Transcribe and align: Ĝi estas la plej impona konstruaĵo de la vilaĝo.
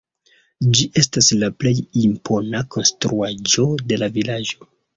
Ĝi 0.77 0.85
estas 1.01 1.27
la 1.43 1.49
plej 1.65 1.75
impona 2.05 2.63
konstruaĵo 2.77 3.69
de 3.93 4.03
la 4.05 4.13
vilaĝo. 4.21 4.71